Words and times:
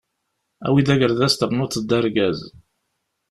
Awi-d 0.65 0.87
agerdas 0.93 1.33
ternuḍ-d 1.35 1.89
argaz! 1.99 2.39